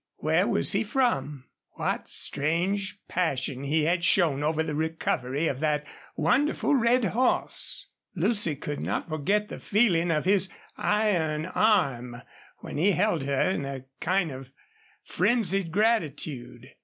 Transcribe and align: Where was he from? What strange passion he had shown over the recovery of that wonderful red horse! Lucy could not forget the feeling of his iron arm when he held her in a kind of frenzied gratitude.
Where 0.15 0.47
was 0.47 0.71
he 0.71 0.83
from? 0.83 1.43
What 1.73 2.07
strange 2.07 2.97
passion 3.07 3.63
he 3.65 3.83
had 3.83 4.03
shown 4.03 4.41
over 4.41 4.63
the 4.63 4.73
recovery 4.73 5.47
of 5.47 5.59
that 5.59 5.85
wonderful 6.17 6.73
red 6.73 7.05
horse! 7.05 7.85
Lucy 8.15 8.55
could 8.55 8.79
not 8.79 9.09
forget 9.09 9.49
the 9.49 9.59
feeling 9.59 10.09
of 10.09 10.25
his 10.25 10.49
iron 10.75 11.45
arm 11.45 12.19
when 12.61 12.77
he 12.79 12.93
held 12.93 13.25
her 13.25 13.51
in 13.51 13.63
a 13.63 13.85
kind 13.99 14.31
of 14.31 14.49
frenzied 15.03 15.71
gratitude. 15.71 16.71